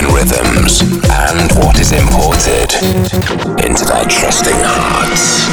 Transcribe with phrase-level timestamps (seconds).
[0.00, 2.72] American rhythms and what is imported
[3.64, 5.48] into their trusting hearts.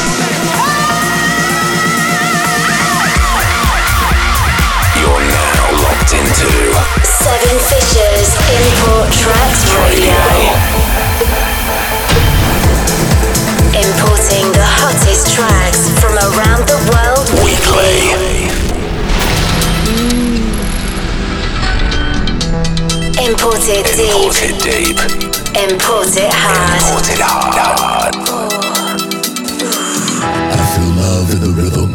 [4.96, 6.52] You're now locked into
[7.04, 10.16] Seven Fishes Import Tracks Radio.
[13.76, 18.37] Importing the hottest tracks from around the world weekly.
[23.28, 24.56] Import it Import deep.
[24.56, 24.98] it deep.
[25.70, 26.80] Import it hard.
[26.80, 28.16] Import it hard.
[30.50, 31.92] I feel love in the rhythm.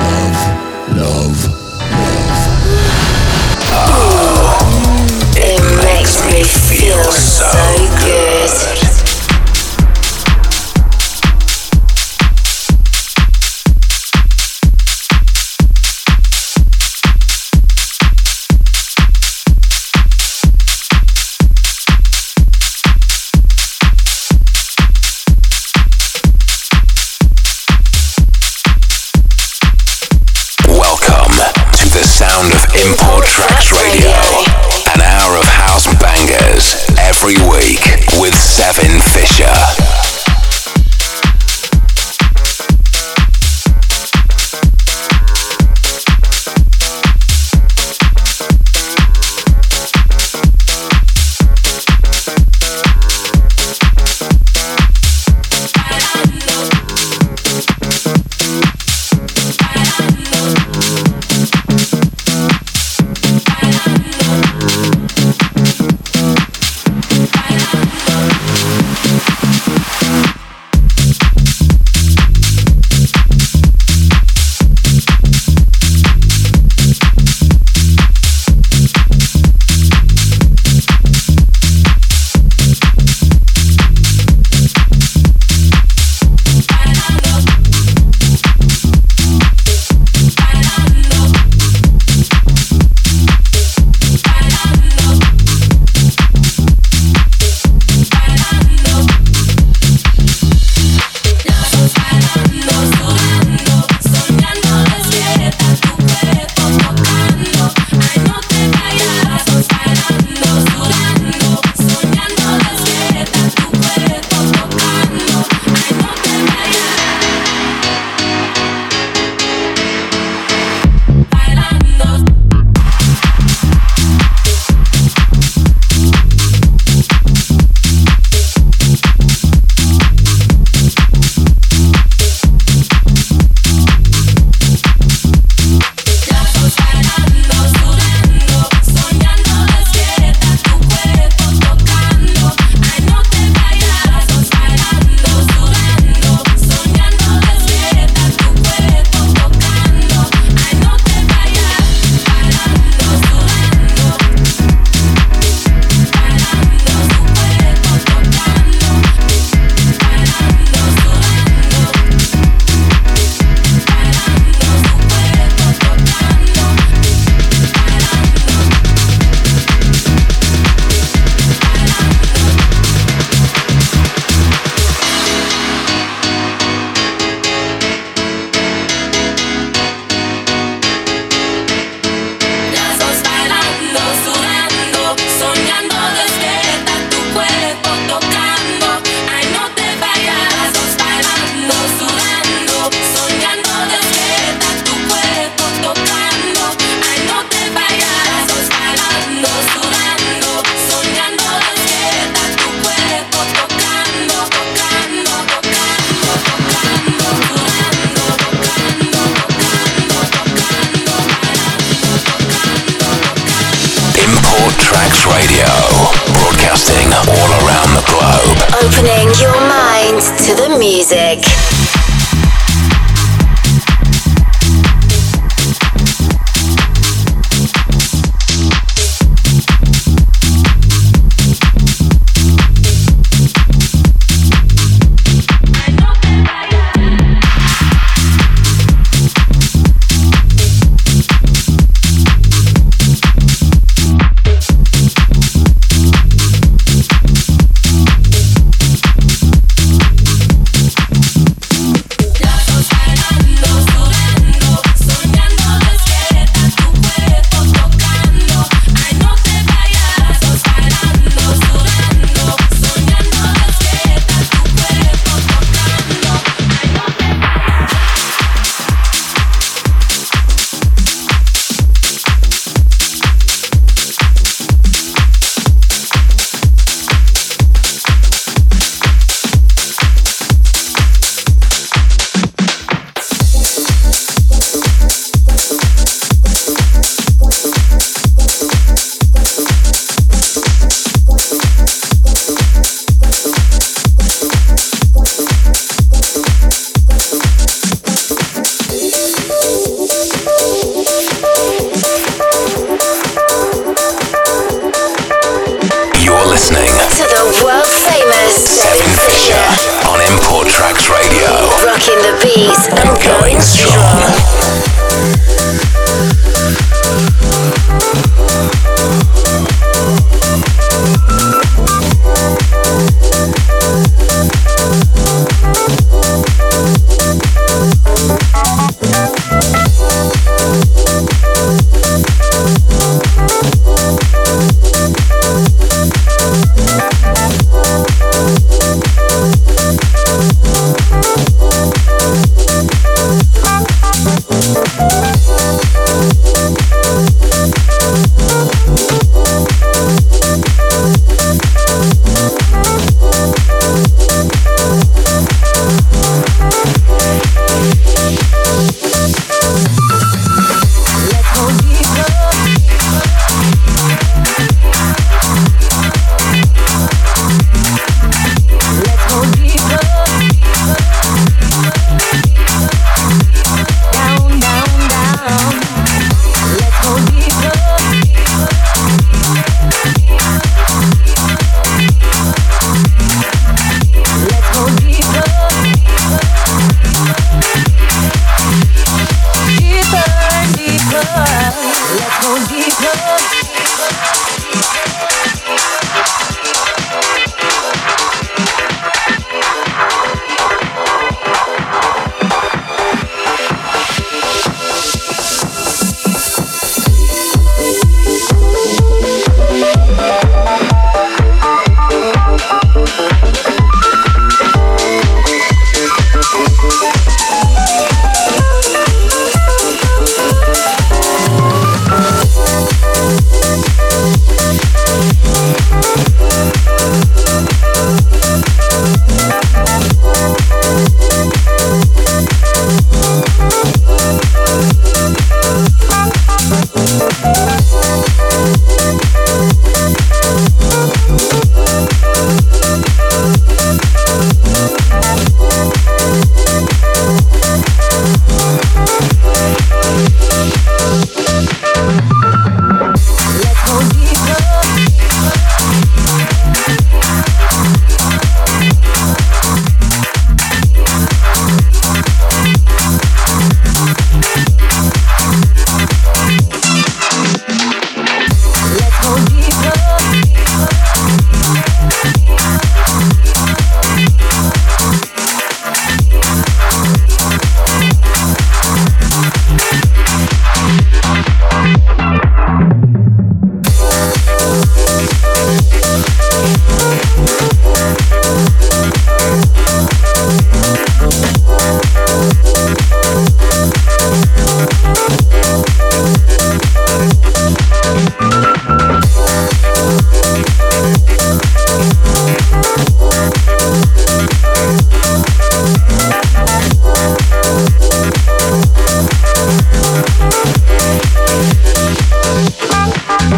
[0.00, 0.40] Love,
[0.96, 1.38] love,
[3.68, 4.00] love.
[5.36, 7.52] It makes me feel so
[8.00, 8.32] good.
[8.62, 8.81] Welcome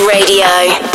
[0.00, 0.93] Radio.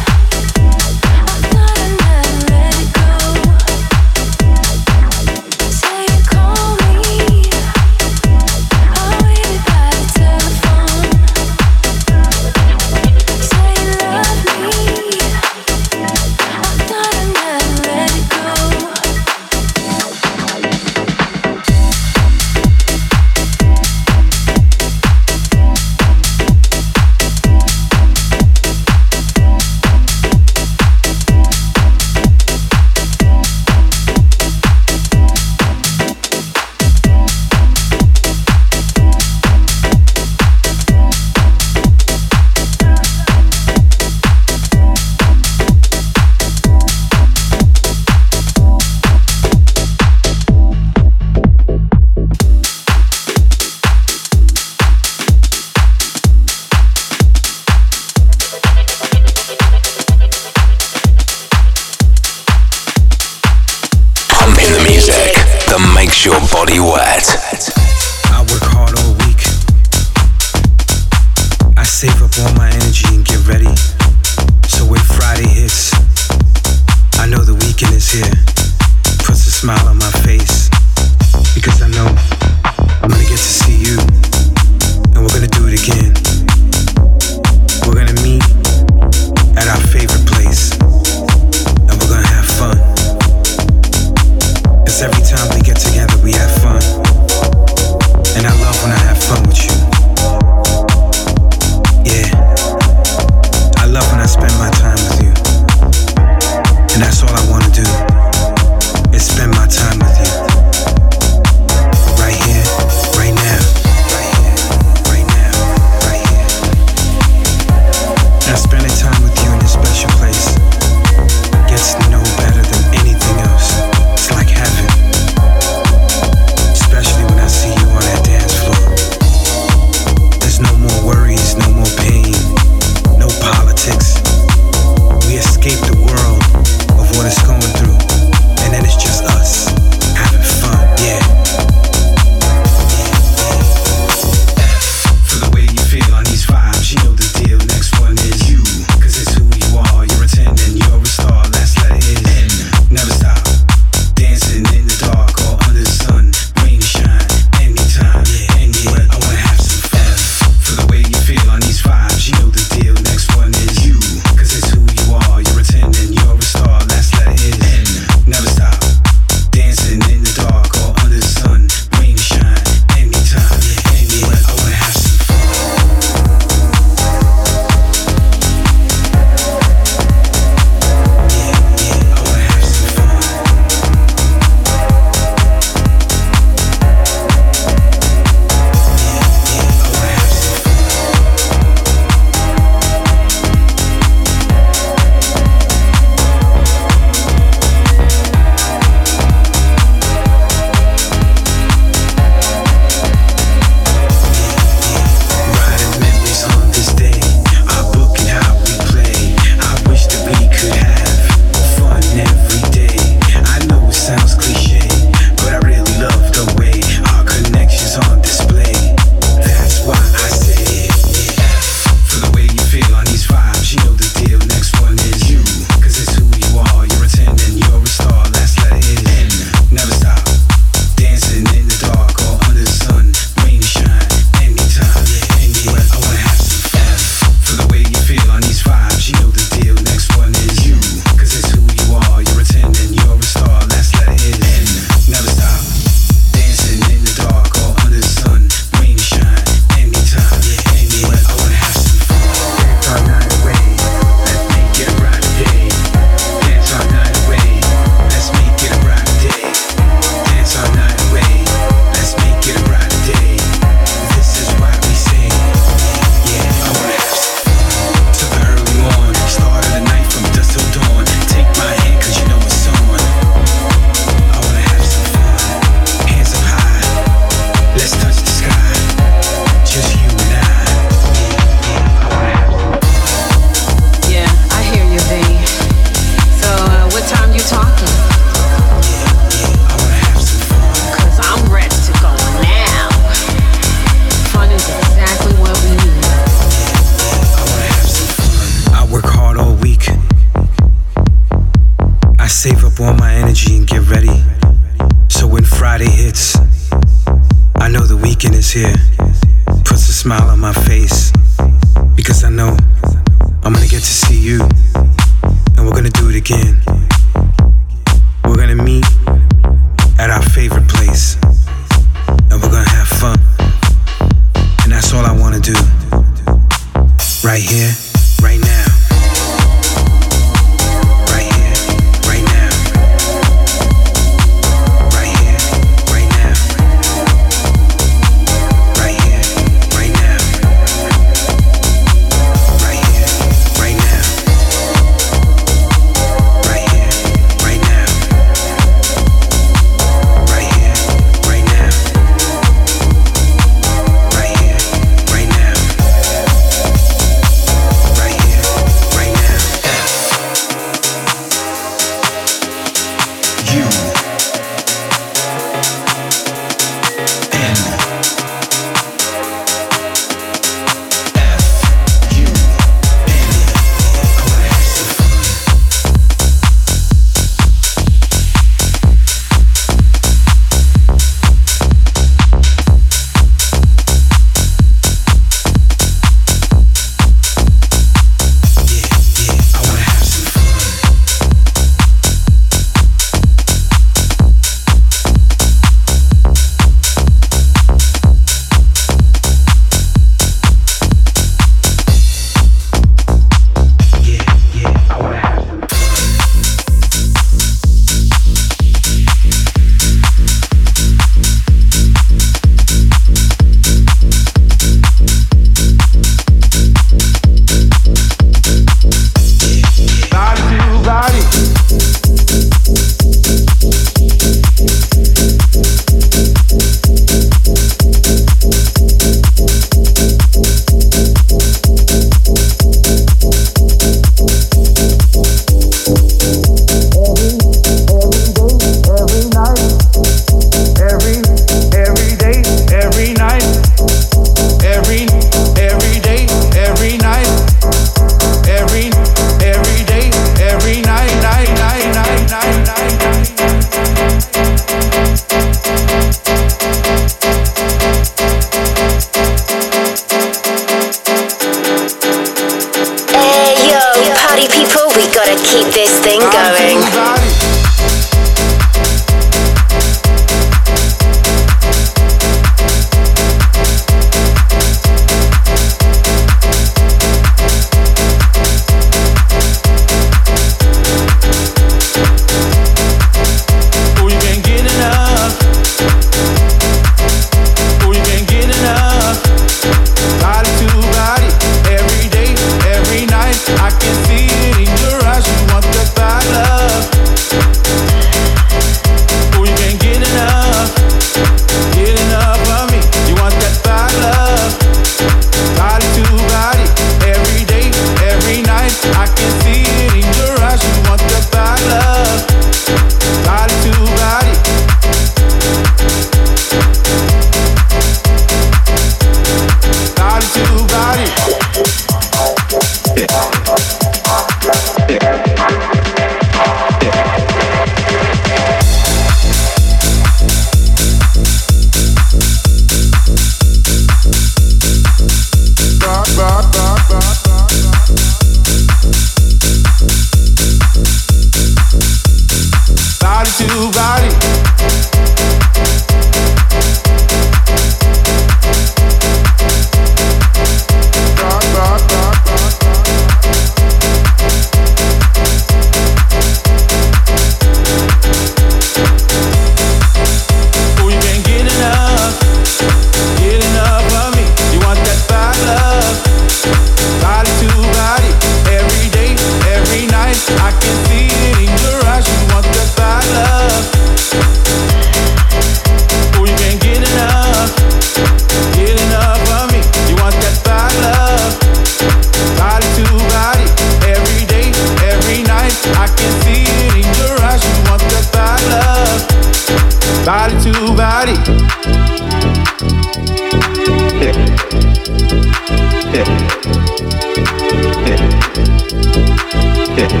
[599.88, 600.00] pick,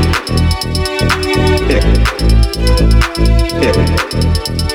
[1.68, 1.82] pick,
[3.72, 4.71] pick.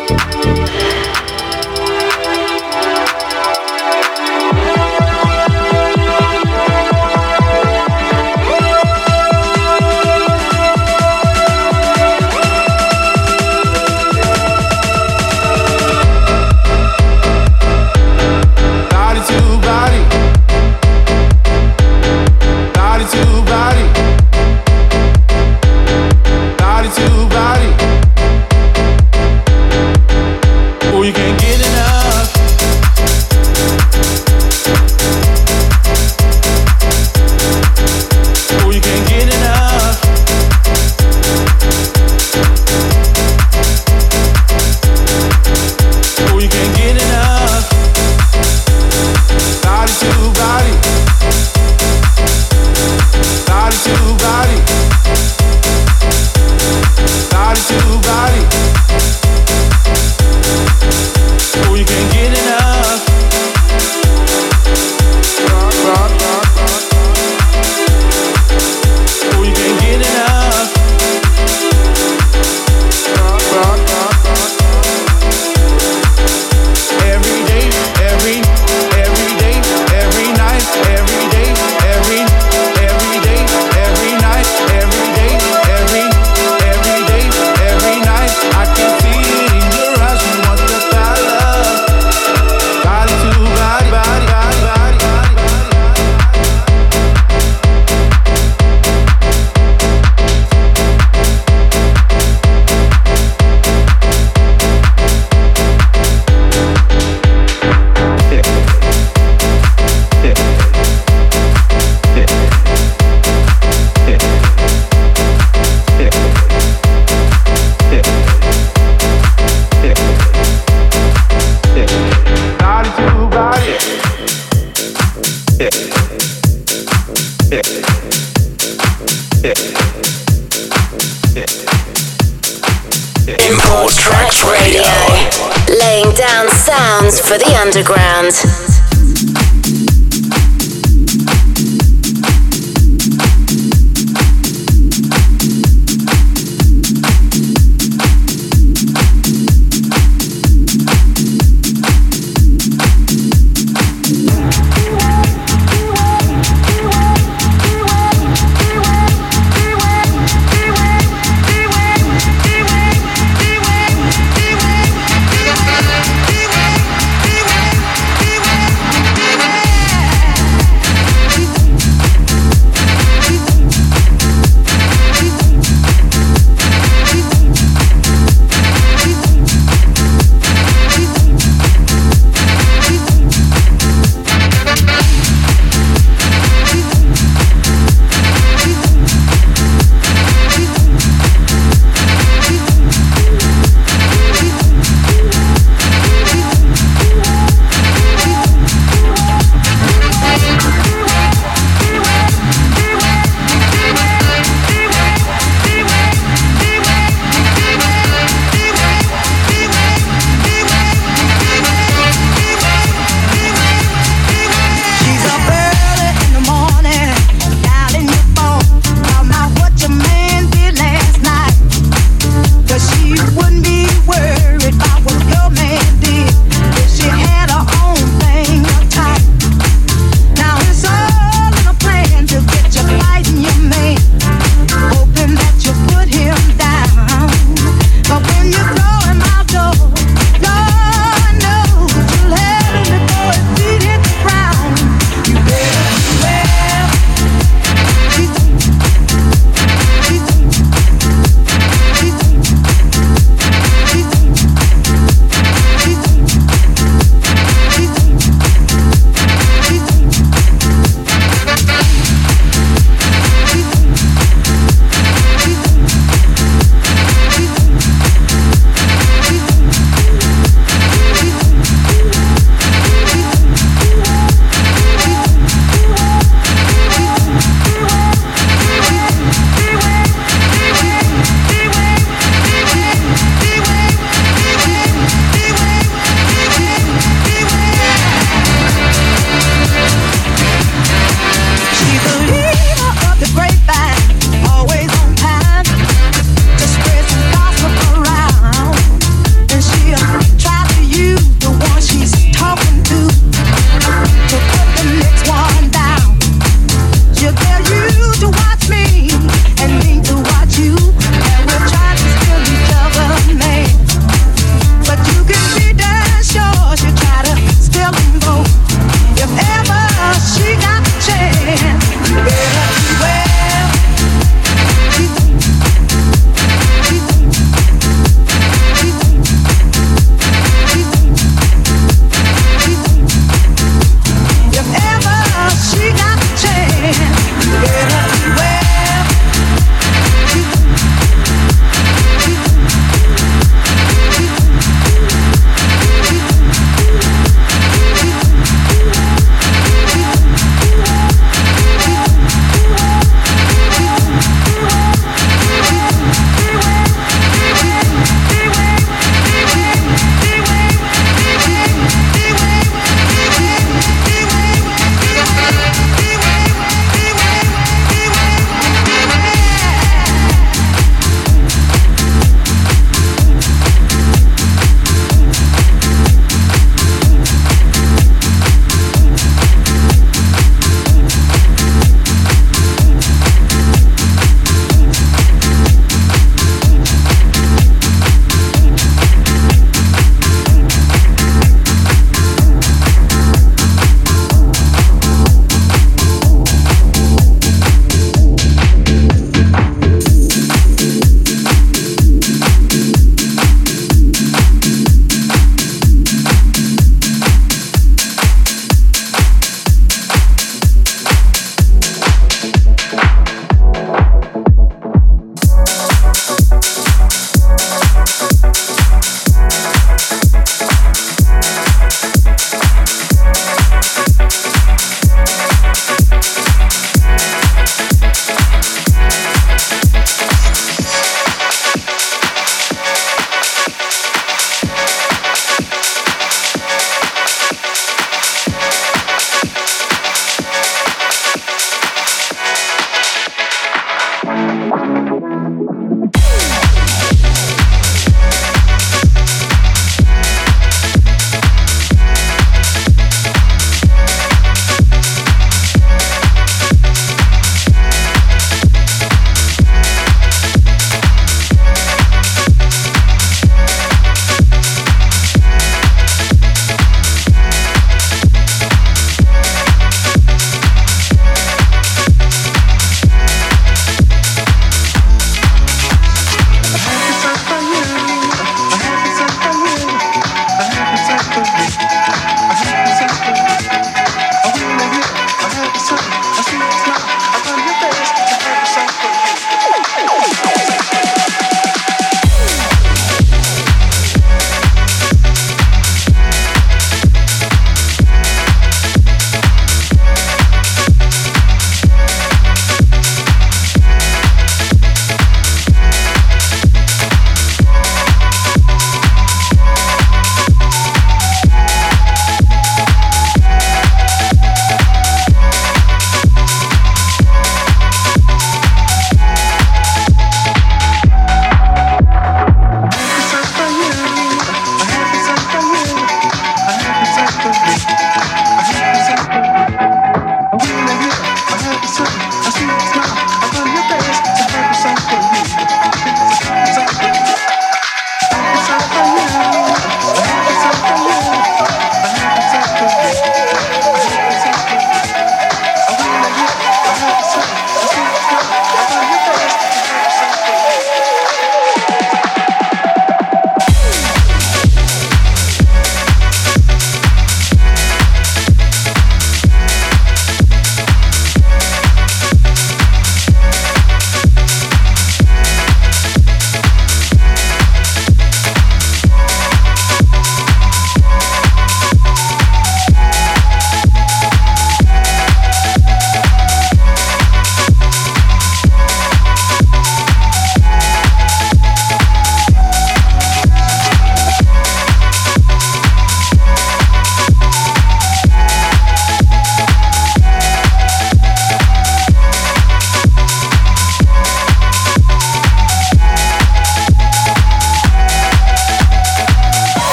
[137.67, 138.66] underground.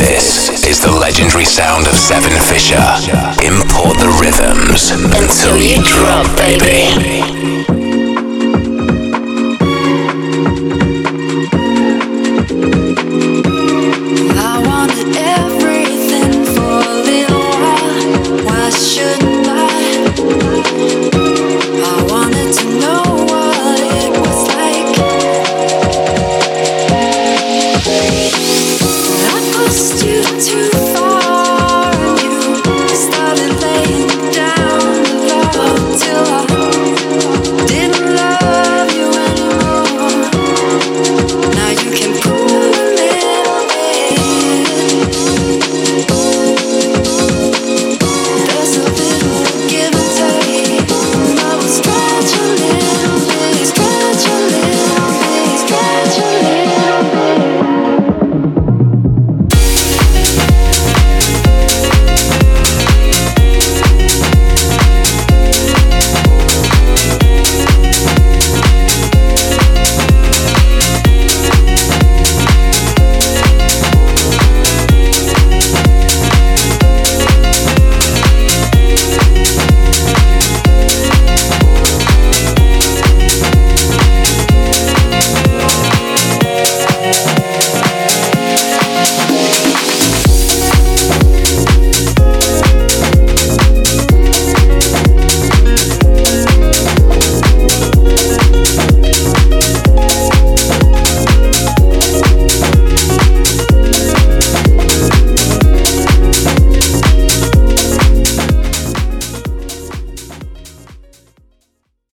[0.00, 2.80] This is the legendary sound of Seven Fisher.
[3.44, 7.59] Import the rhythms until you drop, baby.